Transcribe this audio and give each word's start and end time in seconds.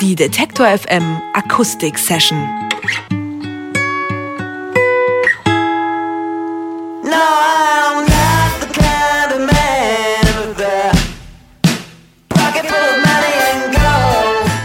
Die 0.00 0.16
Detektor 0.16 0.66
FM 0.66 1.22
Akustik 1.34 1.96
Session. 1.98 2.48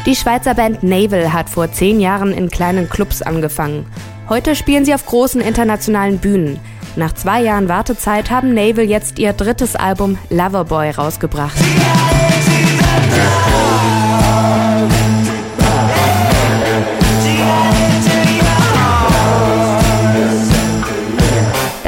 Die 0.06 0.16
Schweizer 0.16 0.56
Band 0.56 0.82
Navel 0.82 1.32
hat 1.32 1.48
vor 1.50 1.72
zehn 1.72 2.00
Jahren 2.00 2.34
in 2.34 2.50
kleinen 2.50 2.90
Clubs 2.90 3.22
angefangen. 3.22 3.86
Heute 4.30 4.56
spielen 4.56 4.84
sie 4.84 4.96
auf 4.96 5.06
großen 5.06 5.42
internationalen 5.42 6.18
Bühnen. 6.18 6.60
Nach 6.96 7.14
zwei 7.14 7.44
Jahren 7.44 7.70
Wartezeit 7.70 8.32
haben 8.32 8.56
Navel 8.56 8.90
jetzt 8.90 9.20
ihr 9.20 9.34
drittes 9.34 9.76
Album 9.76 10.18
Loverboy 10.32 10.90
rausgebracht. 10.90 11.58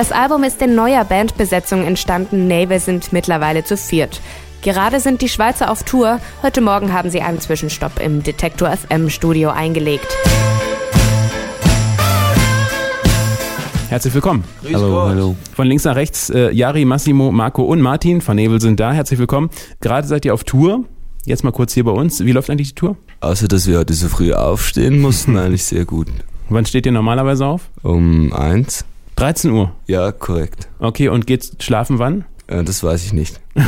Das 0.02 0.12
Album 0.12 0.44
ist 0.44 0.60
in 0.64 0.74
neuer 0.74 1.06
Bandbesetzung 1.06 1.86
entstanden. 1.86 2.48
Navel 2.48 2.80
sind 2.80 3.14
mittlerweile 3.14 3.64
zu 3.64 3.78
viert. 3.78 4.20
Gerade 4.64 5.00
sind 5.00 5.22
die 5.22 5.30
Schweizer 5.30 5.70
auf 5.70 5.84
Tour. 5.84 6.20
Heute 6.42 6.60
Morgen 6.60 6.92
haben 6.92 7.12
sie 7.12 7.22
einen 7.22 7.40
Zwischenstopp 7.40 8.00
im 8.04 8.24
Detektor 8.24 8.76
FM 8.76 9.12
Studio 9.12 9.52
eingelegt. 9.52 10.08
Herzlich 13.90 14.12
willkommen. 14.16 14.44
Grüß 14.64 14.74
hallo, 14.74 14.90
Gott. 14.90 15.10
hallo. 15.10 15.36
Von 15.56 15.68
links 15.68 15.84
nach 15.84 15.96
rechts, 15.96 16.32
äh, 16.32 16.50
Jari, 16.50 16.84
Massimo, 16.84 17.32
Marco 17.32 17.62
und 17.62 17.80
Martin 17.80 18.22
von 18.22 18.36
Nebel 18.36 18.60
sind 18.60 18.80
da. 18.80 18.94
Herzlich 18.94 19.20
willkommen. 19.20 19.52
Gerade 19.82 20.08
seid 20.08 20.26
ihr 20.26 20.34
auf 20.34 20.44
Tour. 20.44 20.84
Jetzt 21.26 21.44
mal 21.44 21.52
kurz 21.52 21.76
hier 21.76 21.84
bei 21.84 21.92
uns. 21.92 22.26
Wie 22.26 22.32
läuft 22.32 22.50
eigentlich 22.50 22.70
die 22.70 22.76
Tour? 22.76 22.98
Außer, 23.20 23.48
dass 23.48 23.68
wir 23.68 23.78
heute 23.78 23.94
so 23.94 24.08
früh 24.08 24.34
aufstehen 24.34 25.00
mussten, 25.00 25.38
eigentlich 25.38 25.64
sehr 25.64 25.86
gut. 25.86 26.08
Wann 26.50 26.66
steht 26.66 26.88
ihr 26.88 26.92
normalerweise 26.92 27.46
auf? 27.46 27.70
Um 27.84 28.34
eins. 28.34 28.84
13 29.22 29.52
Uhr? 29.52 29.72
Ja, 29.86 30.12
korrekt. 30.12 30.68
Okay, 30.80 31.08
und 31.08 31.28
geht's 31.28 31.52
schlafen 31.60 32.00
wann? 32.00 32.26
Äh, 32.48 32.64
das 32.64 32.84
weiß 32.84 33.06
ich 33.06 33.14
nicht. 33.14 33.40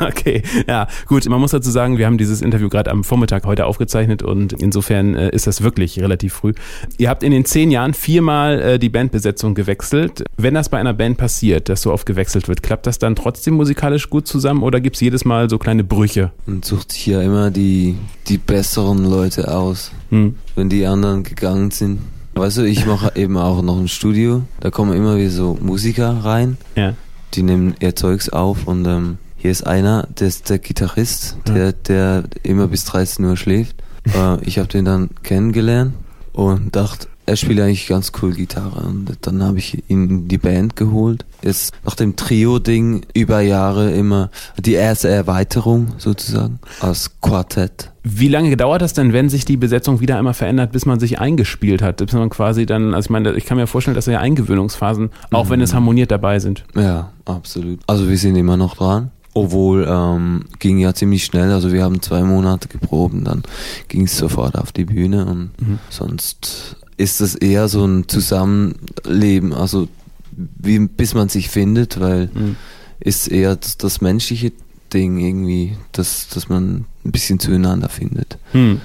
okay, 0.00 0.42
ja, 0.68 0.88
gut. 1.06 1.26
Man 1.26 1.40
muss 1.40 1.52
dazu 1.52 1.70
sagen, 1.70 1.96
wir 1.96 2.04
haben 2.04 2.18
dieses 2.18 2.42
Interview 2.42 2.68
gerade 2.68 2.90
am 2.90 3.02
Vormittag 3.02 3.46
heute 3.46 3.64
aufgezeichnet 3.64 4.22
und 4.22 4.52
insofern 4.52 5.14
äh, 5.14 5.30
ist 5.30 5.46
das 5.46 5.62
wirklich 5.62 5.98
relativ 6.00 6.34
früh. 6.34 6.52
Ihr 6.98 7.08
habt 7.08 7.22
in 7.22 7.30
den 7.30 7.46
zehn 7.46 7.70
Jahren 7.70 7.94
viermal 7.94 8.60
äh, 8.60 8.78
die 8.78 8.90
Bandbesetzung 8.90 9.54
gewechselt. 9.54 10.24
Wenn 10.36 10.52
das 10.52 10.68
bei 10.68 10.78
einer 10.78 10.92
Band 10.92 11.16
passiert, 11.16 11.70
dass 11.70 11.80
so 11.80 11.94
oft 11.94 12.04
gewechselt 12.04 12.46
wird, 12.48 12.62
klappt 12.62 12.86
das 12.86 12.98
dann 12.98 13.16
trotzdem 13.16 13.54
musikalisch 13.54 14.10
gut 14.10 14.28
zusammen 14.28 14.62
oder 14.62 14.82
gibt 14.82 14.96
es 14.96 15.00
jedes 15.00 15.24
Mal 15.24 15.48
so 15.48 15.56
kleine 15.56 15.82
Brüche? 15.82 16.32
Man 16.44 16.62
sucht 16.62 16.92
sich 16.92 17.06
ja 17.06 17.22
immer 17.22 17.50
die, 17.50 17.96
die 18.28 18.36
besseren 18.36 19.02
Leute 19.08 19.50
aus, 19.50 19.92
hm. 20.10 20.34
wenn 20.56 20.68
die 20.68 20.84
anderen 20.84 21.22
gegangen 21.22 21.70
sind. 21.70 22.00
Weißt 22.34 22.58
du, 22.58 22.62
ich 22.62 22.84
mache 22.86 23.12
eben 23.14 23.36
auch 23.36 23.62
noch 23.62 23.78
ein 23.78 23.88
Studio. 23.88 24.42
Da 24.60 24.70
kommen 24.70 24.92
immer 24.96 25.16
wieder 25.16 25.30
so 25.30 25.56
Musiker 25.60 26.24
rein. 26.24 26.56
Ja. 26.74 26.94
Die 27.34 27.42
nehmen 27.42 27.74
ihr 27.80 27.94
Zeugs 27.96 28.28
auf 28.28 28.66
und 28.66 28.84
ähm, 28.86 29.18
hier 29.36 29.50
ist 29.50 29.66
einer, 29.66 30.08
der 30.18 30.28
ist 30.28 30.50
der 30.50 30.58
Gitarrist, 30.58 31.36
der, 31.46 31.72
der 31.72 32.24
immer 32.42 32.68
bis 32.68 32.84
13 32.84 33.24
Uhr 33.24 33.36
schläft. 33.36 33.76
äh, 34.14 34.42
ich 34.42 34.58
habe 34.58 34.68
den 34.68 34.84
dann 34.84 35.10
kennengelernt 35.22 35.94
und 36.32 36.74
dachte, 36.74 37.08
er 37.26 37.36
spielt 37.36 37.60
eigentlich 37.60 37.86
ganz 37.86 38.12
cool 38.20 38.34
Gitarre 38.34 38.86
und 38.86 39.10
dann 39.22 39.42
habe 39.42 39.58
ich 39.58 39.88
ihn 39.88 40.08
in 40.08 40.28
die 40.28 40.38
Band 40.38 40.76
geholt. 40.76 41.24
Ist 41.42 41.74
nach 41.84 41.94
dem 41.94 42.16
Trio-Ding 42.16 43.06
über 43.14 43.40
Jahre 43.40 43.92
immer 43.92 44.30
die 44.58 44.74
erste 44.74 45.08
Erweiterung 45.08 45.88
sozusagen 45.98 46.58
als 46.80 47.10
Quartett. 47.20 47.90
Wie 48.02 48.28
lange 48.28 48.54
dauert 48.56 48.82
das 48.82 48.92
denn, 48.92 49.12
wenn 49.14 49.30
sich 49.30 49.44
die 49.46 49.56
Besetzung 49.56 50.00
wieder 50.00 50.18
einmal 50.18 50.34
verändert, 50.34 50.72
bis 50.72 50.84
man 50.84 51.00
sich 51.00 51.18
eingespielt 51.18 51.80
hat? 51.80 51.96
Bis 51.96 52.12
man 52.12 52.28
quasi 52.28 52.66
dann, 52.66 52.94
also 52.94 53.06
ich 53.06 53.10
meine, 53.10 53.32
ich 53.32 53.46
kann 53.46 53.56
mir 53.56 53.66
vorstellen, 53.66 53.94
dass 53.94 54.06
ja 54.06 54.20
Eingewöhnungsphasen, 54.20 55.10
auch 55.32 55.46
mhm. 55.46 55.50
wenn 55.50 55.60
es 55.62 55.72
harmoniert, 55.72 56.10
dabei 56.10 56.38
sind. 56.38 56.64
Ja, 56.74 57.12
absolut. 57.24 57.80
Also 57.86 58.08
wir 58.08 58.18
sind 58.18 58.36
immer 58.36 58.56
noch 58.56 58.76
dran. 58.76 59.10
Obwohl 59.36 59.84
ähm, 59.88 60.44
ging 60.60 60.78
ja 60.78 60.94
ziemlich 60.94 61.24
schnell, 61.24 61.50
also 61.50 61.72
wir 61.72 61.82
haben 61.82 62.00
zwei 62.00 62.22
Monate 62.22 62.68
geprobt 62.68 63.14
und 63.14 63.24
dann 63.24 63.42
ging 63.88 64.04
es 64.04 64.16
sofort 64.16 64.56
auf 64.56 64.70
die 64.70 64.84
Bühne 64.84 65.26
und 65.26 65.50
mhm. 65.60 65.80
sonst 65.90 66.76
ist 66.96 67.20
das 67.20 67.34
eher 67.34 67.68
so 67.68 67.84
ein 67.84 68.08
Zusammenleben, 68.08 69.52
also 69.52 69.88
wie, 70.36 70.78
bis 70.80 71.14
man 71.14 71.28
sich 71.28 71.48
findet, 71.48 72.00
weil 72.00 72.30
mhm. 72.32 72.56
ist 73.00 73.28
eher 73.28 73.56
das, 73.56 73.78
das, 73.78 74.00
menschliche 74.00 74.52
Ding 74.92 75.18
irgendwie, 75.18 75.76
dass, 75.92 76.28
dass 76.28 76.48
man 76.48 76.86
ein 77.04 77.12
bisschen 77.12 77.38
zueinander 77.38 77.88
findet. 77.88 78.38
Mhm. 78.52 78.80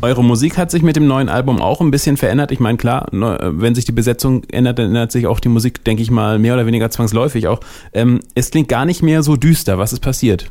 Eure 0.00 0.24
Musik 0.24 0.56
hat 0.56 0.70
sich 0.70 0.82
mit 0.82 0.96
dem 0.96 1.06
neuen 1.06 1.28
Album 1.28 1.60
auch 1.60 1.80
ein 1.80 1.90
bisschen 1.90 2.16
verändert. 2.16 2.52
Ich 2.52 2.60
meine, 2.60 2.78
klar, 2.78 3.08
wenn 3.10 3.74
sich 3.74 3.84
die 3.84 3.92
Besetzung 3.92 4.44
ändert, 4.44 4.78
dann 4.78 4.86
ändert 4.86 5.12
sich 5.12 5.26
auch 5.26 5.40
die 5.40 5.48
Musik, 5.48 5.84
denke 5.84 6.02
ich 6.02 6.10
mal, 6.10 6.38
mehr 6.38 6.54
oder 6.54 6.66
weniger 6.66 6.90
zwangsläufig 6.90 7.48
auch. 7.48 7.60
Ähm, 7.92 8.20
es 8.34 8.50
klingt 8.50 8.68
gar 8.68 8.84
nicht 8.84 9.02
mehr 9.02 9.22
so 9.22 9.36
düster. 9.36 9.78
Was 9.78 9.92
ist 9.92 10.00
passiert? 10.00 10.50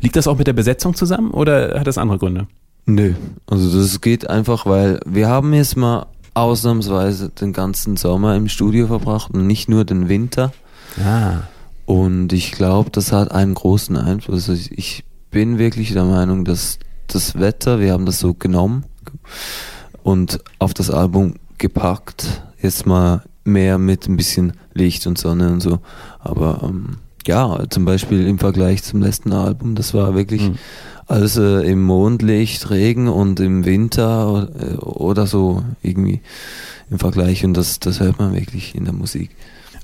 Liegt 0.00 0.16
das 0.16 0.26
auch 0.26 0.38
mit 0.38 0.46
der 0.46 0.52
Besetzung 0.52 0.94
zusammen 0.94 1.30
oder 1.32 1.78
hat 1.78 1.86
das 1.86 1.98
andere 1.98 2.18
Gründe? 2.18 2.46
Nö, 2.86 3.12
also 3.46 3.78
das 3.78 4.00
geht 4.00 4.30
einfach, 4.30 4.64
weil 4.64 5.00
wir 5.04 5.28
haben 5.28 5.52
jetzt 5.52 5.76
mal 5.76 6.06
ausnahmsweise 6.40 7.30
den 7.30 7.52
ganzen 7.52 7.96
Sommer 7.96 8.36
im 8.36 8.48
Studio 8.48 8.86
verbracht 8.86 9.32
und 9.32 9.46
nicht 9.46 9.68
nur 9.68 9.84
den 9.84 10.08
Winter. 10.08 10.52
Ah. 11.02 11.42
Und 11.86 12.32
ich 12.32 12.52
glaube, 12.52 12.90
das 12.90 13.12
hat 13.12 13.32
einen 13.32 13.54
großen 13.54 13.96
Einfluss. 13.96 14.48
Also 14.48 14.70
ich 14.70 15.04
bin 15.30 15.58
wirklich 15.58 15.92
der 15.92 16.04
Meinung, 16.04 16.44
dass 16.44 16.78
das 17.06 17.38
Wetter, 17.38 17.80
wir 17.80 17.92
haben 17.92 18.06
das 18.06 18.18
so 18.18 18.34
genommen 18.34 18.84
und 20.02 20.40
auf 20.58 20.74
das 20.74 20.90
Album 20.90 21.34
gepackt. 21.58 22.42
Jetzt 22.60 22.86
mal 22.86 23.22
mehr 23.44 23.78
mit 23.78 24.08
ein 24.08 24.16
bisschen 24.16 24.52
Licht 24.74 25.06
und 25.06 25.18
Sonne 25.18 25.50
und 25.50 25.60
so. 25.60 25.80
Aber 26.18 26.60
ähm, 26.62 26.98
ja, 27.26 27.64
zum 27.68 27.84
Beispiel 27.84 28.26
im 28.26 28.38
Vergleich 28.38 28.82
zum 28.82 29.02
letzten 29.02 29.32
Album, 29.32 29.74
das 29.74 29.94
war 29.94 30.14
wirklich 30.14 30.42
mhm. 30.42 30.58
Also 31.08 31.58
im 31.60 31.82
Mondlicht, 31.84 32.68
Regen 32.68 33.08
und 33.08 33.40
im 33.40 33.64
Winter 33.64 34.50
oder 34.84 35.26
so 35.26 35.64
irgendwie 35.82 36.20
im 36.90 36.98
Vergleich 36.98 37.46
und 37.46 37.54
das, 37.54 37.80
das 37.80 38.00
hört 38.00 38.18
man 38.18 38.34
wirklich 38.34 38.74
in 38.74 38.84
der 38.84 38.92
Musik. 38.92 39.30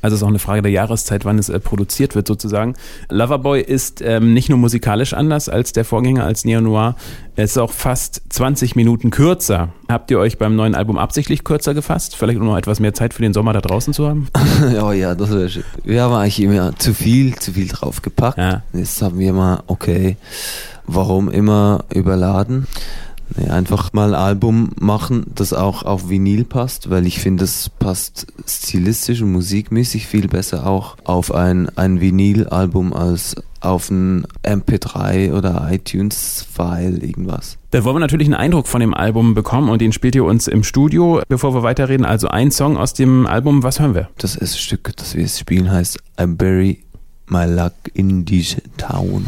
Also 0.05 0.15
es 0.15 0.21
ist 0.21 0.25
auch 0.25 0.29
eine 0.29 0.39
Frage 0.39 0.61
der 0.61 0.71
Jahreszeit, 0.71 1.25
wann 1.25 1.39
es 1.39 1.49
äh, 1.49 1.59
produziert 1.59 2.15
wird 2.15 2.27
sozusagen. 2.27 2.75
Loverboy 3.09 3.61
ist 3.63 4.03
ähm, 4.03 4.35
nicht 4.35 4.51
nur 4.51 4.59
musikalisch 4.59 5.15
anders 5.15 5.49
als 5.49 5.73
der 5.73 5.85
Vorgänger, 5.85 6.25
als 6.25 6.45
Neo 6.45 6.61
Noir. 6.61 6.95
Es 7.37 7.53
ist 7.53 7.59
auch 7.59 7.73
fast 7.73 8.23
20 8.29 8.77
Minuten 8.77 9.11
kürzer. 9.11 9.71
Habt 9.89 10.11
ihr 10.11 10.19
euch 10.19 10.39
beim 10.39 10.55
neuen 10.55 10.75
Album 10.75 10.99
absichtlich 10.99 11.43
kürzer 11.43 11.73
gefasst? 11.73 12.17
Vielleicht 12.17 12.39
um 12.39 12.45
noch 12.45 12.59
etwas 12.59 12.81
mehr 12.81 12.93
Zeit 12.93 13.15
für 13.15 13.23
den 13.23 13.33
Sommer 13.33 13.55
da 13.55 13.63
draußen 13.63 13.95
zu 13.95 14.07
haben? 14.07 14.29
oh 14.83 14.93
ja, 14.93 15.15
das 15.15 15.31
wäre 15.31 15.49
schön. 15.49 15.65
Wir 15.83 16.03
haben 16.03 16.15
eigentlich 16.15 16.41
immer 16.41 16.77
zu 16.77 16.93
viel, 16.93 17.35
zu 17.37 17.53
viel 17.53 17.69
draufgepackt. 17.69 18.37
Ja. 18.37 18.63
Jetzt 18.75 19.01
haben 19.01 19.19
wir 19.19 19.33
mal, 19.33 19.63
okay, 19.67 20.17
Warum 20.87 21.31
immer 21.31 21.85
überladen? 21.93 22.67
Nee, 23.37 23.51
einfach 23.51 23.93
mal 23.93 24.15
ein 24.15 24.21
Album 24.21 24.71
machen, 24.79 25.25
das 25.35 25.53
auch 25.53 25.83
auf 25.83 26.09
Vinyl 26.09 26.45
passt, 26.45 26.91
weil 26.91 27.07
ich 27.07 27.19
finde, 27.19 27.45
es 27.45 27.69
passt 27.69 28.27
stilistisch 28.47 29.23
und 29.23 29.33
musikmäßig 29.33 30.07
viel 30.07 30.29
besser 30.29 30.67
auch 30.67 30.97
auf 31.05 31.35
ein, 31.35 31.69
ein 31.77 32.01
Vinyl-Album 32.01 32.93
als 32.93 33.37
auf 33.61 33.91
ein 33.91 34.27
MP3 34.45 35.33
oder 35.33 35.69
iTunes-File, 35.71 37.03
irgendwas. 37.03 37.59
Da 37.71 37.83
wollen 37.83 37.97
wir 37.97 38.01
natürlich 38.01 38.29
einen 38.29 38.35
Eindruck 38.35 38.69
von 38.69 38.81
dem 38.81 38.95
Album 38.95 39.35
bekommen 39.35 39.69
und 39.69 39.81
den 39.81 39.93
spielt 39.93 40.15
ihr 40.15 40.25
uns 40.25 40.47
im 40.47 40.63
Studio. 40.63 41.23
Bevor 41.29 41.55
wir 41.55 41.63
weiterreden, 41.63 42.05
also 42.07 42.29
ein 42.29 42.51
Song 42.51 42.77
aus 42.77 42.93
dem 42.93 43.27
Album, 43.27 43.63
was 43.63 43.81
hören 43.81 43.95
wir? 43.95 44.11
Das 44.19 44.37
erste 44.37 44.59
Stück, 44.59 44.93
das 44.97 45.15
wir 45.15 45.23
jetzt 45.23 45.41
spielen, 45.41 45.73
heißt 45.73 45.99
I 46.21 46.27
Bury 46.27 46.85
My 47.27 47.47
Luck 47.47 47.73
in 47.95 48.27
This 48.27 48.57
Town. 48.77 49.27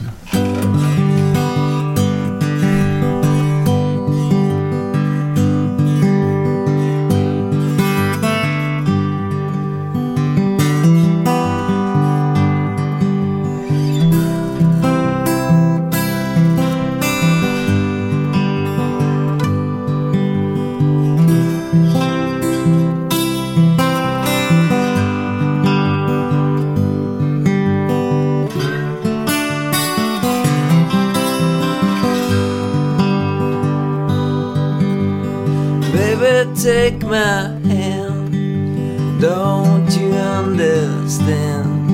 Take 36.67 37.03
my 37.05 37.47
hand. 37.71 39.21
Don't 39.21 39.89
you 39.97 40.13
understand? 40.15 41.93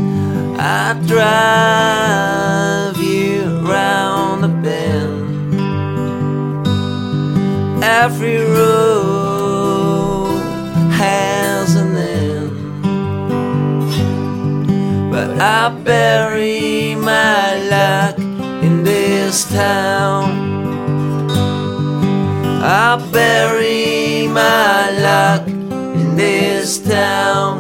I 0.59 0.95
drive 1.13 2.97
you 2.97 3.61
round 3.69 4.45
the 4.45 4.49
bend. 4.49 5.55
Every 7.85 8.39
road 8.39 10.41
has 11.03 11.77
an 11.77 11.95
end, 11.95 12.83
but 15.13 15.39
I 15.39 15.69
bury 15.85 16.95
my 16.95 17.59
luck 17.75 18.19
in 18.65 18.85
this 18.85 19.45
town. 19.53 20.22
My 24.33 24.91
luck 24.91 25.47
in 25.47 26.17
this 26.17 26.79
town. 26.79 27.59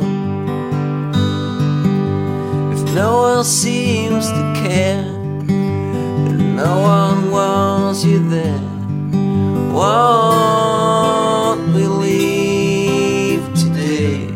If 2.72 2.94
no 2.94 3.18
one 3.18 3.44
seems 3.44 4.30
to 4.30 4.52
care, 4.64 5.04
and 5.04 6.56
no 6.56 6.80
one 6.80 7.30
wants 7.30 8.04
you 8.04 8.26
there, 8.30 8.58
won't 9.70 11.74
we 11.74 11.86
leave 11.86 13.44
today? 13.54 14.28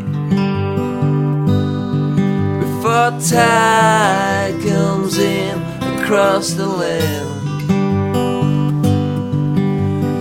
Before 2.59 3.19
tide 3.19 4.61
comes 4.61 5.17
in 5.17 5.59
across 5.97 6.51
the 6.51 6.67
land. 6.67 7.33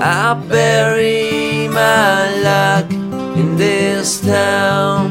I 0.01 0.33
bury 0.49 1.26
my 1.77 2.41
luck 2.41 2.91
in 3.37 3.55
this 3.59 4.23
town. 4.23 5.11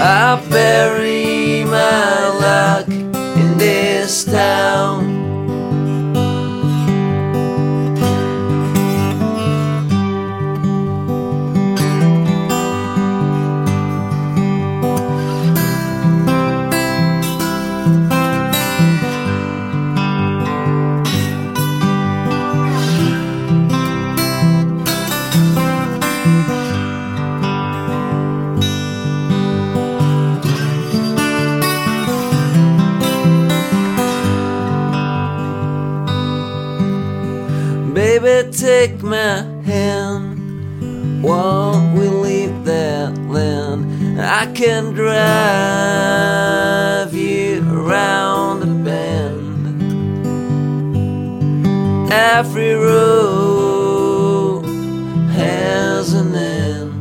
I 0.00 0.42
bury 0.48 1.64
my 1.64 2.28
luck 2.40 2.88
in 2.88 3.58
this 3.58 4.24
town. 4.24 5.11
Take 38.52 39.02
my 39.02 39.42
hand. 39.64 41.22
Won't 41.22 41.98
we 41.98 42.06
leave 42.08 42.64
that 42.64 43.16
land? 43.28 44.20
I 44.20 44.46
can 44.52 44.92
drive 44.92 45.14
you 47.14 47.62
around 47.70 48.60
the 48.60 48.66
bend. 48.84 49.80
Every 52.12 52.74
road 52.74 54.64
has 55.32 56.12
an 56.12 56.34
end. 56.34 56.92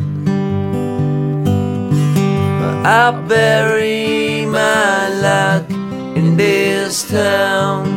I 2.86 3.12
bury 3.28 4.46
my 4.46 5.10
luck 5.10 5.70
in 6.16 6.38
this 6.38 7.04
town. 7.10 7.91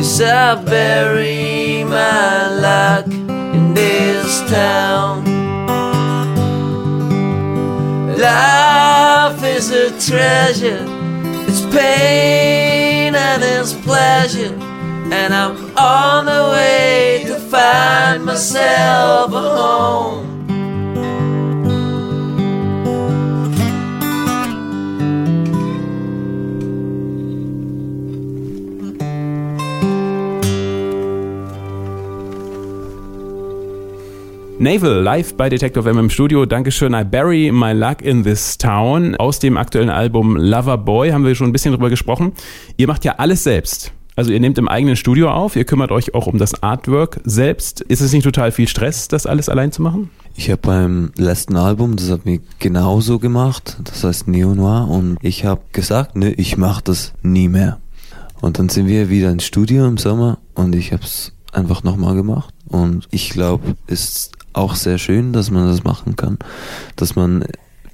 Yes, 0.00 0.18
I 0.22 0.54
bury 0.54 1.84
my 1.84 2.48
luck 2.54 3.04
in 3.06 3.74
this 3.74 4.40
town. 4.50 5.26
Life 8.16 9.44
is 9.44 9.70
a 9.70 9.90
treasure, 10.00 10.86
it's 11.46 11.60
pain 11.76 13.14
and 13.14 13.42
it's 13.42 13.74
pleasure. 13.74 14.54
And 15.12 15.34
I'm 15.34 15.76
on 15.76 16.24
the 16.24 16.48
way 16.50 17.24
to 17.26 17.38
find 17.38 18.24
myself 18.24 19.30
a 19.34 19.38
home. 19.38 20.29
Naval 34.70 35.02
live 35.02 35.34
bei 35.36 35.48
Detective 35.48 35.90
M 35.90 35.98
im 35.98 36.10
Studio. 36.10 36.46
Dankeschön. 36.46 36.94
I 36.94 37.02
bury 37.02 37.50
my 37.50 37.72
luck 37.72 38.02
in 38.02 38.22
this 38.22 38.56
town. 38.56 39.16
Aus 39.16 39.40
dem 39.40 39.56
aktuellen 39.56 39.90
Album 39.90 40.36
Lover 40.36 40.78
Boy 40.78 41.10
haben 41.10 41.24
wir 41.24 41.34
schon 41.34 41.48
ein 41.48 41.52
bisschen 41.52 41.72
drüber 41.72 41.90
gesprochen. 41.90 42.34
Ihr 42.76 42.86
macht 42.86 43.04
ja 43.04 43.16
alles 43.16 43.42
selbst. 43.42 43.90
Also 44.14 44.30
ihr 44.30 44.38
nehmt 44.38 44.58
im 44.58 44.68
eigenen 44.68 44.94
Studio 44.94 45.32
auf, 45.32 45.56
ihr 45.56 45.64
kümmert 45.64 45.90
euch 45.90 46.14
auch 46.14 46.28
um 46.28 46.38
das 46.38 46.62
Artwork 46.62 47.20
selbst. 47.24 47.80
Ist 47.80 48.00
es 48.00 48.12
nicht 48.12 48.22
total 48.22 48.52
viel 48.52 48.68
Stress, 48.68 49.08
das 49.08 49.26
alles 49.26 49.48
allein 49.48 49.72
zu 49.72 49.82
machen? 49.82 50.08
Ich 50.36 50.48
habe 50.52 50.62
beim 50.62 51.10
letzten 51.16 51.56
Album, 51.56 51.96
das 51.96 52.08
hat 52.08 52.24
mir 52.24 52.38
genauso 52.60 53.18
gemacht, 53.18 53.76
das 53.82 54.04
heißt 54.04 54.28
Neo 54.28 54.54
Noir, 54.54 54.86
und 54.88 55.18
ich 55.20 55.44
habe 55.44 55.62
gesagt, 55.72 56.14
ne, 56.14 56.30
ich 56.34 56.56
mache 56.56 56.82
das 56.84 57.12
nie 57.22 57.48
mehr. 57.48 57.80
Und 58.40 58.60
dann 58.60 58.68
sind 58.68 58.86
wir 58.86 59.10
wieder 59.10 59.32
ins 59.32 59.46
Studio 59.46 59.88
im 59.88 59.96
Sommer 59.96 60.38
und 60.54 60.76
ich 60.76 60.92
habe 60.92 61.02
es 61.02 61.32
einfach 61.50 61.82
nochmal 61.82 62.14
gemacht. 62.14 62.54
Und 62.68 63.08
ich 63.10 63.30
glaube, 63.30 63.74
es 63.88 64.08
ist 64.08 64.32
auch 64.60 64.74
sehr 64.74 64.98
schön, 64.98 65.32
dass 65.32 65.50
man 65.50 65.66
das 65.66 65.84
machen 65.84 66.16
kann, 66.16 66.38
dass 66.96 67.16
man 67.16 67.44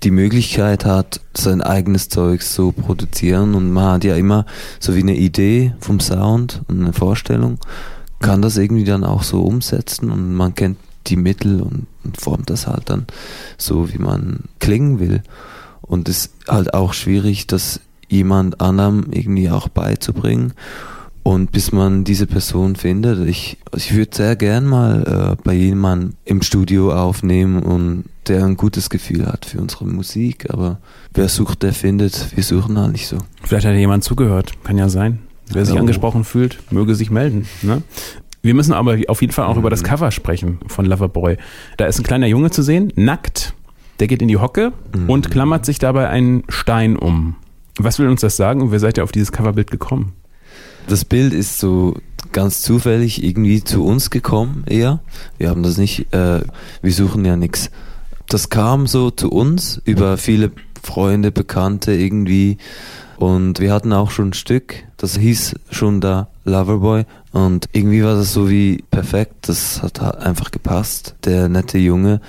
die 0.03 0.11
Möglichkeit 0.11 0.85
hat, 0.85 1.21
sein 1.35 1.63
eigenes 1.63 2.09
Zeug 2.09 2.43
so 2.43 2.73
produzieren 2.73 3.55
und 3.55 3.73
man 3.73 3.95
hat 3.95 4.05
ja 4.05 4.17
immer 4.17 4.45
so 4.79 4.95
wie 4.95 5.01
eine 5.01 5.17
Idee 5.17 5.75
vom 5.81 6.01
Sound 6.01 6.63
und 6.69 6.81
eine 6.81 6.93
Vorstellung, 6.93 7.59
kann 8.21 8.43
das 8.43 8.57
irgendwie 8.57 8.85
dann 8.85 9.05
auch 9.05 9.23
so 9.23 9.43
umsetzen 9.43 10.11
und 10.11 10.35
man 10.35 10.55
kennt 10.55 10.79
die 11.07 11.17
Mittel 11.17 11.63
und 11.63 11.87
formt 12.19 12.51
das 12.51 12.67
halt 12.67 12.91
dann 12.91 13.07
so, 13.57 13.93
wie 13.93 13.99
man 13.99 14.45
klingen 14.59 14.99
will. 14.99 15.23
Und 15.83 16.09
es 16.09 16.27
ist 16.27 16.33
halt 16.49 16.75
auch 16.75 16.93
schwierig, 16.93 17.47
das 17.47 17.81
jemand 18.09 18.61
anderem 18.61 19.07
irgendwie 19.11 19.51
auch 19.51 19.69
beizubringen. 19.69 20.53
Und 21.27 21.51
bis 21.51 21.73
man 21.73 22.05
diese 22.05 22.29
Person 22.29 22.77
findet, 22.77 23.27
ich, 23.27 23.59
ich 23.75 23.97
würde 23.97 24.15
sehr 24.15 24.37
gern 24.37 24.65
mal 24.65 25.35
äh, 25.35 25.43
bei 25.43 25.55
jemandem 25.55 26.13
im 26.25 26.41
Studio 26.41 26.93
aufnehmen 26.93 27.65
und 27.65 28.05
der 28.29 28.45
ein 28.45 28.57
gutes 28.57 28.91
Gefühl 28.91 29.27
hat 29.27 29.45
für 29.45 29.61
unsere 29.61 29.87
Musik. 29.87 30.47
Aber 30.51 30.79
wer 31.15 31.29
sucht, 31.29 31.65
der 31.65 31.73
findet. 31.73 32.37
Wir 32.37 32.45
suchen 32.45 32.79
halt 32.79 32.93
nicht 32.93 33.09
so. 33.09 33.19
Vielleicht 33.43 33.67
hat 33.67 33.73
ja 33.73 33.79
jemand 33.81 34.05
zugehört. 34.05 34.53
Kann 34.63 34.79
ja 34.79 34.89
sein. 34.89 35.19
Wer 35.49 35.65
sich 35.65 35.73
Hallo. 35.73 35.81
angesprochen 35.81 36.23
fühlt, 36.23 36.61
möge 36.71 36.95
sich 36.95 37.11
melden. 37.11 37.49
Ne? 37.61 37.83
Wir 38.43 38.55
müssen 38.55 38.73
aber 38.73 38.97
auf 39.09 39.21
jeden 39.21 39.33
Fall 39.33 39.47
auch 39.47 39.57
über 39.57 39.69
das 39.69 39.83
Cover 39.83 40.13
sprechen 40.13 40.61
von 40.69 40.87
Loverboy. 40.87 41.39
Da 41.77 41.87
ist 41.87 41.99
ein 41.99 42.05
kleiner 42.05 42.29
Junge 42.29 42.53
zu 42.53 42.63
sehen, 42.63 42.93
nackt. 42.95 43.53
Der 43.99 44.07
geht 44.07 44.23
in 44.23 44.29
die 44.29 44.37
Hocke 44.37 44.73
und 45.09 45.33
klammert 45.33 45.67
sich 45.67 45.81
dabei 45.81 46.09
einen 46.09 46.45
Stein 46.49 46.97
um. 46.97 47.35
Was 47.81 47.99
will 47.99 48.07
uns 48.07 48.21
das 48.21 48.37
sagen 48.37 48.63
und 48.63 48.71
wer 48.71 48.79
seid 48.79 48.97
ihr 48.97 49.03
auf 49.03 49.11
dieses 49.11 49.33
Coverbild 49.33 49.73
gekommen? 49.73 50.13
Das 50.89 51.05
Bild 51.05 51.33
ist 51.33 51.59
so 51.59 51.97
ganz 52.31 52.63
zufällig 52.63 53.25
irgendwie 53.25 53.65
zu 53.65 53.85
uns 53.85 54.11
gekommen, 54.11 54.65
eher. 54.67 55.01
Wir 55.37 55.51
haben 55.51 55.63
das 55.65 55.79
nicht, 55.79 56.13
äh, 56.15 56.43
wir 56.81 56.93
suchen 56.93 57.25
ja 57.25 57.35
nichts. 57.35 57.71
Das 58.29 58.51
kam 58.51 58.87
so 58.87 59.11
zu 59.11 59.31
uns 59.31 59.81
über 59.85 60.17
viele 60.17 60.53
Freunde, 60.83 61.33
Bekannte 61.33 61.93
irgendwie. 61.93 62.59
Und 63.17 63.59
wir 63.59 63.73
hatten 63.73 63.93
auch 63.93 64.11
schon 64.11 64.29
ein 64.29 64.35
Stück, 64.35 64.85
das 64.97 65.17
hieß 65.17 65.57
schon 65.71 66.01
da 66.01 66.29
Loverboy. 66.45 67.05
Und 67.33 67.69
irgendwie 67.73 68.05
war 68.05 68.15
das 68.15 68.33
so 68.33 68.49
wie 68.49 68.85
perfekt, 68.91 69.49
das 69.49 69.83
hat 69.83 70.01
einfach 70.19 70.51
gepasst. 70.51 71.15
Der 71.25 71.49
nette 71.49 71.79
Junge, 71.79 72.21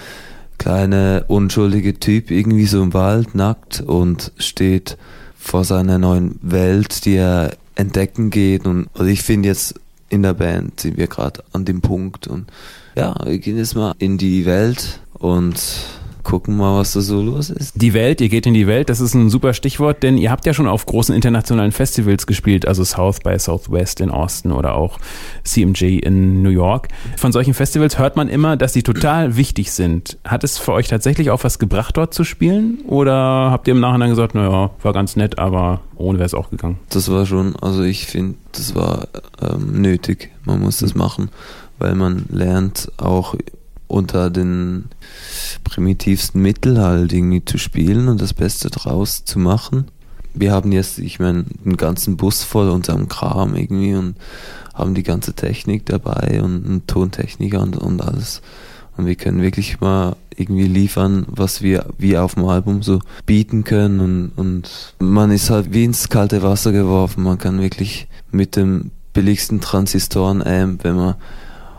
kleine, 0.57 1.25
unschuldige 1.27 1.99
Typ, 1.99 2.31
irgendwie 2.31 2.65
so 2.65 2.81
im 2.81 2.93
Wald, 2.93 3.35
nackt 3.35 3.81
und 3.81 4.31
steht 4.37 4.97
vor 5.37 5.63
seiner 5.63 5.97
neuen 5.99 6.39
Welt, 6.41 7.05
die 7.05 7.15
er 7.15 7.51
entdecken 7.77 8.29
geht. 8.29 8.65
Und 8.65 8.87
also 8.93 9.05
ich 9.05 9.21
finde 9.21 9.49
jetzt 9.49 9.75
in 10.09 10.23
der 10.23 10.33
Band 10.33 10.79
sind 10.79 10.97
wir 10.97 11.07
gerade 11.07 11.43
an 11.53 11.65
dem 11.65 11.81
Punkt 11.81 12.27
und 12.27 12.47
ja, 12.95 13.15
wir 13.25 13.37
gehen 13.39 13.57
jetzt 13.57 13.75
mal 13.75 13.93
in 13.99 14.17
die 14.17 14.45
Welt 14.45 14.99
und 15.13 15.61
gucken 16.27 16.57
mal, 16.57 16.77
was 16.77 16.91
da 16.91 16.99
so 16.99 17.21
los 17.21 17.49
ist. 17.49 17.81
Die 17.81 17.93
Welt, 17.93 18.19
ihr 18.19 18.27
geht 18.27 18.45
in 18.45 18.53
die 18.53 18.67
Welt, 18.67 18.89
das 18.89 18.99
ist 18.99 19.13
ein 19.13 19.29
super 19.29 19.53
Stichwort, 19.53 20.03
denn 20.03 20.17
ihr 20.17 20.29
habt 20.29 20.45
ja 20.45 20.53
schon 20.53 20.67
auf 20.67 20.85
großen 20.85 21.15
internationalen 21.15 21.71
Festivals 21.71 22.27
gespielt, 22.27 22.67
also 22.67 22.83
South 22.83 23.21
by 23.21 23.39
Southwest 23.39 24.01
in 24.01 24.11
Austin 24.11 24.51
oder 24.51 24.75
auch 24.75 24.99
CMG 25.45 25.99
in 25.99 26.41
New 26.41 26.49
York. 26.49 26.89
Von 27.15 27.31
solchen 27.31 27.53
Festivals 27.53 27.97
hört 27.97 28.17
man 28.17 28.27
immer, 28.27 28.57
dass 28.57 28.73
sie 28.73 28.83
total 28.83 29.37
wichtig 29.37 29.71
sind. 29.71 30.17
Hat 30.25 30.43
es 30.43 30.57
für 30.57 30.73
euch 30.73 30.89
tatsächlich 30.89 31.31
auch 31.31 31.45
was 31.45 31.59
gebracht, 31.59 31.95
dort 31.95 32.13
zu 32.13 32.25
spielen? 32.25 32.79
Oder 32.85 33.49
habt 33.49 33.69
ihr 33.69 33.73
im 33.73 33.79
Nachhinein 33.79 34.09
gesagt, 34.09 34.35
naja, 34.35 34.71
war 34.83 34.93
ganz 34.93 35.15
nett, 35.15 35.39
aber 35.39 35.79
ohne 35.95 36.19
wäre 36.19 36.25
es 36.25 36.33
auch 36.33 36.49
gegangen? 36.49 36.77
Das 36.89 37.09
war 37.09 37.25
schon, 37.25 37.55
also 37.55 37.83
ich 37.83 38.05
finde, 38.05 38.35
das 38.51 38.75
war 38.75 39.07
ähm, 39.41 39.81
nötig. 39.81 40.31
Man 40.43 40.59
muss 40.59 40.79
das 40.79 40.93
machen, 40.93 41.29
weil 41.79 41.95
man 41.95 42.25
lernt 42.29 42.91
auch 42.97 43.33
unter 43.87 44.29
den 44.29 44.85
primitivsten 45.63 46.41
Mitteln 46.41 46.79
halt 46.79 47.13
irgendwie 47.13 47.43
zu 47.43 47.57
spielen 47.57 48.07
und 48.07 48.21
das 48.21 48.33
Beste 48.33 48.69
draus 48.69 49.23
zu 49.25 49.39
machen. 49.39 49.85
Wir 50.33 50.51
haben 50.51 50.71
jetzt, 50.71 50.99
ich 50.99 51.19
meine, 51.19 51.45
einen 51.65 51.77
ganzen 51.77 52.17
Bus 52.17 52.43
voll 52.43 52.69
unserem 52.69 53.07
Kram 53.07 53.55
irgendwie 53.55 53.95
und 53.95 54.15
haben 54.73 54.93
die 54.93 55.03
ganze 55.03 55.33
Technik 55.33 55.85
dabei 55.85 56.41
und 56.43 56.65
einen 56.65 56.85
Tontechniker 56.85 57.61
und, 57.61 57.75
und 57.77 58.01
alles. 58.01 58.41
Und 58.97 59.05
wir 59.05 59.15
können 59.15 59.41
wirklich 59.41 59.79
mal 59.79 60.15
irgendwie 60.35 60.67
liefern, 60.67 61.25
was 61.29 61.61
wir 61.61 61.85
wie 61.97 62.17
auf 62.17 62.35
dem 62.35 62.45
Album 62.45 62.83
so 62.83 62.99
bieten 63.25 63.63
können 63.63 63.99
und, 63.99 64.31
und 64.35 64.93
man 64.99 65.31
ist 65.31 65.49
halt 65.49 65.73
wie 65.73 65.83
ins 65.83 66.09
kalte 66.09 66.43
Wasser 66.43 66.71
geworfen. 66.71 67.23
Man 67.23 67.37
kann 67.37 67.61
wirklich 67.61 68.07
mit 68.31 68.55
dem 68.55 68.91
billigsten 69.13 69.61
Transistoren-Amp, 69.61 70.83
wenn 70.83 70.95
man 70.95 71.15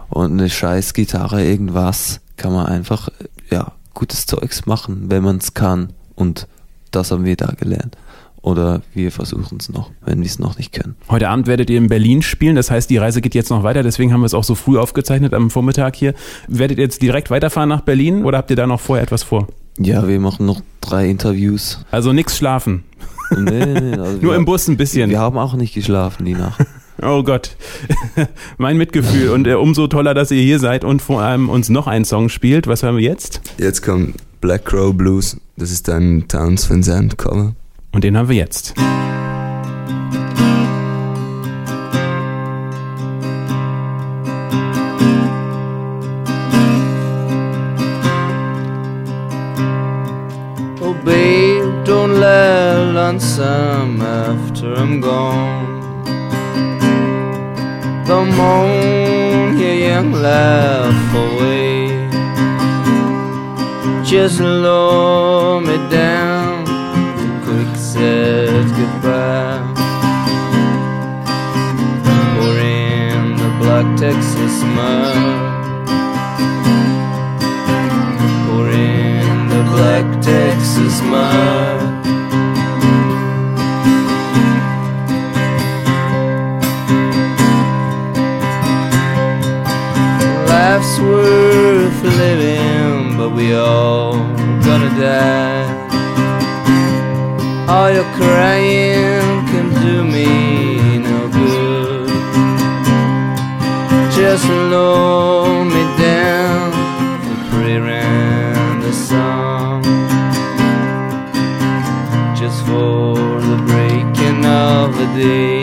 und 0.08 0.32
eine 0.32 0.48
scheiß 0.48 0.94
Gitarre, 0.94 1.44
irgendwas, 1.44 2.20
kann 2.36 2.52
man 2.52 2.66
einfach, 2.66 3.08
ja, 3.50 3.72
gutes 3.94 4.26
Zeugs 4.26 4.66
machen, 4.66 5.06
wenn 5.08 5.22
man 5.22 5.38
es 5.38 5.54
kann. 5.54 5.92
Und 6.14 6.46
das 6.90 7.10
haben 7.10 7.24
wir 7.24 7.36
da 7.36 7.52
gelernt. 7.58 7.96
Oder 8.40 8.82
wir 8.94 9.10
versuchen 9.10 9.58
es 9.60 9.68
noch, 9.68 9.90
wenn 10.04 10.20
wir 10.20 10.26
es 10.26 10.38
noch 10.38 10.56
nicht 10.56 10.72
können. 10.72 10.94
Heute 11.10 11.28
Abend 11.28 11.48
werdet 11.48 11.68
ihr 11.70 11.76
in 11.76 11.88
Berlin 11.88 12.22
spielen, 12.22 12.54
das 12.54 12.70
heißt, 12.70 12.88
die 12.88 12.96
Reise 12.96 13.20
geht 13.20 13.34
jetzt 13.34 13.50
noch 13.50 13.64
weiter, 13.64 13.82
deswegen 13.82 14.12
haben 14.12 14.20
wir 14.20 14.26
es 14.26 14.34
auch 14.34 14.44
so 14.44 14.54
früh 14.54 14.78
aufgezeichnet 14.78 15.34
am 15.34 15.50
Vormittag 15.50 15.96
hier. 15.96 16.14
Werdet 16.46 16.78
ihr 16.78 16.84
jetzt 16.84 17.02
direkt 17.02 17.30
weiterfahren 17.30 17.68
nach 17.68 17.80
Berlin 17.80 18.24
oder 18.24 18.38
habt 18.38 18.50
ihr 18.50 18.56
da 18.56 18.66
noch 18.66 18.80
vorher 18.80 19.02
etwas 19.02 19.24
vor? 19.24 19.48
Ja, 19.78 20.06
wir 20.06 20.20
machen 20.20 20.46
noch 20.46 20.62
drei 20.80 21.08
Interviews. 21.08 21.84
Also 21.90 22.12
nichts 22.12 22.36
schlafen. 22.36 22.84
Nee, 23.36 23.66
nee, 23.66 23.92
also 23.98 24.18
Nur 24.22 24.36
im 24.36 24.44
Bus 24.44 24.68
ein 24.68 24.76
bisschen. 24.76 25.10
Wir 25.10 25.18
haben 25.18 25.36
auch 25.36 25.54
nicht 25.54 25.74
geschlafen 25.74 26.24
die 26.24 26.34
Nacht. 26.34 26.64
Oh 27.00 27.22
Gott, 27.22 27.54
mein 28.58 28.76
Mitgefühl 28.76 29.30
und 29.30 29.46
äh, 29.46 29.54
umso 29.54 29.86
toller, 29.86 30.14
dass 30.14 30.32
ihr 30.32 30.42
hier 30.42 30.58
seid 30.58 30.82
und 30.84 31.00
vor 31.00 31.22
allem 31.22 31.48
uns 31.48 31.68
noch 31.68 31.86
einen 31.86 32.04
Song 32.04 32.28
spielt. 32.28 32.66
Was 32.66 32.82
haben 32.82 32.96
wir 32.96 33.04
jetzt? 33.04 33.40
Jetzt 33.56 33.82
kommt 33.82 34.16
Black 34.40 34.64
Crow 34.64 34.92
Blues. 34.92 35.36
Das 35.56 35.70
ist 35.70 35.88
ein 35.88 36.26
Towns 36.26 36.68
Van 36.68 36.82
Zandt 36.82 37.16
Cover. 37.16 37.54
Und 37.92 38.02
den 38.02 38.16
haben 38.16 38.28
wir 38.28 38.36
jetzt. 38.36 38.74
Oh, 50.80 50.94
babe, 51.04 51.84
don't 51.84 52.18
lie 52.18 52.92
lonesome 52.92 54.02
after 54.02 54.74
I'm 54.74 55.00
gone. 55.00 55.67
Don't 58.08 58.34
moan 58.34 59.58
your 59.58 59.74
young 59.74 60.12
laugh 60.12 61.14
away. 61.14 62.08
Just 64.02 64.40
lower 64.40 65.60
me 65.60 65.76
down, 65.90 66.64
a 66.64 67.44
quick 67.44 67.76
said 67.76 68.64
goodbye. 68.78 69.60
Pour 72.32 72.56
in 72.56 73.36
the 73.36 73.50
black 73.60 73.86
Texas 73.98 74.56
mud. 74.76 75.86
Pour 78.46 78.70
in 78.70 79.48
the 79.50 79.62
black 79.74 80.22
Texas 80.22 81.02
mud. 81.02 81.77
Life's 90.88 91.00
worth 91.00 92.02
living, 92.02 93.18
but 93.18 93.30
we 93.30 93.52
all 93.54 94.14
gonna 94.64 94.88
die. 94.98 95.66
All 97.68 97.90
your 97.90 98.08
crying 98.16 99.46
can 99.50 99.68
do 99.82 100.02
me 100.04 100.98
no 100.98 101.28
good. 101.28 102.08
Just 104.16 104.48
lower 104.48 105.62
me 105.66 105.84
down 105.98 106.72
and 107.28 107.50
prayer 107.50 107.86
and 107.86 108.82
a 108.82 108.92
song. 108.92 109.82
Just 112.34 112.64
for 112.64 113.14
the 113.50 113.58
breaking 113.66 114.42
of 114.46 114.96
the 114.96 115.06
day. 115.22 115.57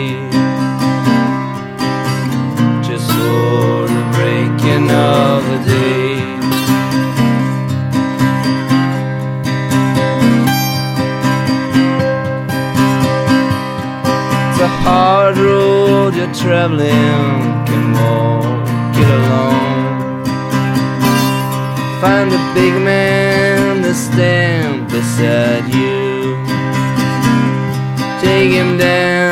Traveling, 16.66 17.64
can 17.66 17.92
walk 17.92 18.68
it 18.96 19.08
alone. 19.18 20.24
Find 22.00 22.32
a 22.32 22.54
big 22.54 22.74
man 22.82 23.82
to 23.82 23.94
stand 23.94 24.88
beside 24.88 25.72
you. 25.72 26.36
Take 28.20 28.50
him 28.50 28.78
down 28.78 29.25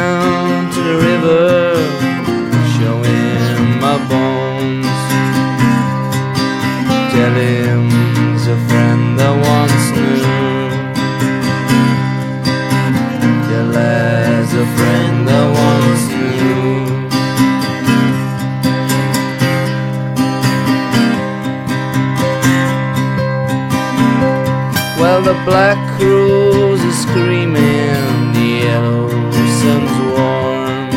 Well, 25.14 25.22
the 25.22 25.44
black 25.44 25.78
crows 25.96 26.80
are 26.80 26.98
screaming, 27.06 28.32
the 28.34 28.48
yellow 28.66 29.08
sun's 29.62 29.96
warm, 30.10 30.90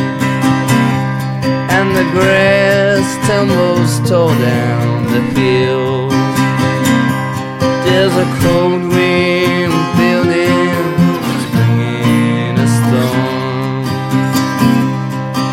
and 1.70 1.88
the 1.94 2.02
grass 2.10 3.06
tumbles 3.28 4.00
tall 4.10 4.34
down 4.40 5.04
the 5.14 5.22
field. 5.36 6.10
There's 7.86 8.16
a 8.16 8.28
cold 8.42 8.82
wind 8.90 9.72
building, 10.00 10.82
bringing 11.54 12.58
a 12.58 12.68
storm. 12.78 13.84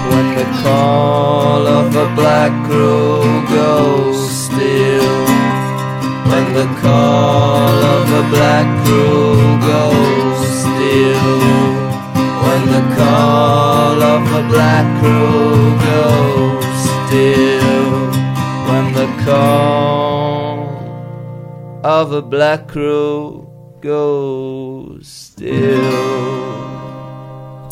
When 0.09 0.27
the 0.39 0.47
call 0.63 1.67
of 1.67 1.95
a 1.95 2.07
black 2.15 2.51
crow 2.65 3.45
goes 3.45 4.27
still. 4.27 5.25
When 6.29 6.45
the 6.55 6.65
call 6.81 7.69
of 7.69 7.84
a 8.15 8.23
black 8.29 8.67
crow 8.85 9.35
goes 9.71 10.41
still. 10.63 11.33
When 12.45 12.61
the 12.75 12.83
call 12.95 13.97
of 14.15 14.23
a 14.41 14.43
black 14.53 14.85
crow 15.01 15.77
goes 15.89 16.67
still. 16.87 17.91
When 18.69 18.85
the 18.99 19.09
call 19.25 20.59
of 21.83 22.13
a 22.13 22.21
black 22.21 22.69
crow 22.69 23.49
goes 23.81 25.07
still. 25.07 26.64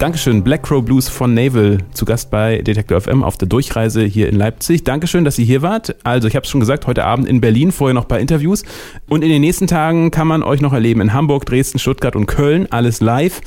Dankeschön, 0.03 0.43
Black 0.43 0.63
Crow 0.63 0.83
Blues 0.83 1.07
von 1.07 1.33
Naval, 1.33 1.77
zu 1.93 2.03
Gast 2.03 2.29
bei 2.29 2.57
Detektor 2.57 2.99
FM 2.99 3.23
auf 3.23 3.37
der 3.37 3.47
Durchreise 3.47 4.03
hier 4.03 4.27
in 4.27 4.35
Leipzig. 4.35 4.83
Dankeschön, 4.83 5.23
dass 5.23 5.39
ihr 5.39 5.45
hier 5.45 5.61
wart. 5.61 5.95
Also, 6.03 6.27
ich 6.27 6.35
habe 6.35 6.43
es 6.43 6.49
schon 6.49 6.59
gesagt, 6.59 6.87
heute 6.87 7.05
Abend 7.05 7.25
in 7.25 7.39
Berlin, 7.39 7.71
vorher 7.71 7.93
noch 7.93 8.01
ein 8.01 8.07
paar 8.09 8.19
Interviews. 8.19 8.63
Und 9.07 9.23
in 9.23 9.29
den 9.29 9.39
nächsten 9.39 9.65
Tagen 9.65 10.11
kann 10.11 10.27
man 10.27 10.43
euch 10.43 10.59
noch 10.59 10.73
erleben 10.73 10.99
in 10.99 11.13
Hamburg, 11.13 11.45
Dresden, 11.45 11.79
Stuttgart 11.79 12.17
und 12.17 12.25
Köln. 12.25 12.67
Alles 12.69 12.99
live. 12.99 13.39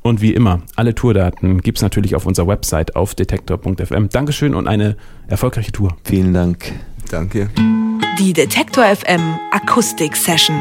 Und 0.00 0.22
wie 0.22 0.32
immer, 0.32 0.62
alle 0.76 0.94
Tourdaten 0.94 1.60
gibt's 1.60 1.82
natürlich 1.82 2.16
auf 2.16 2.24
unserer 2.24 2.46
Website 2.46 2.96
auf 2.96 3.14
detektor.fm. 3.14 4.08
Dankeschön 4.08 4.54
und 4.54 4.66
eine 4.66 4.96
erfolgreiche 5.26 5.72
Tour. 5.72 5.94
Vielen 6.04 6.32
Dank. 6.32 6.72
Danke. 7.10 7.50
Die 8.18 8.32
Detektor 8.32 8.86
FM 8.86 9.20
Akustik 9.52 10.16
Session. 10.16 10.56